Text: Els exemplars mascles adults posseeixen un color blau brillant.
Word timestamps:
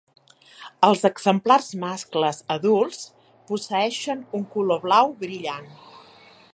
Els 0.87 1.03
exemplars 1.09 1.67
mascles 1.83 2.39
adults 2.55 3.03
posseeixen 3.53 4.27
un 4.41 4.49
color 4.57 4.83
blau 4.89 5.15
brillant. 5.23 5.71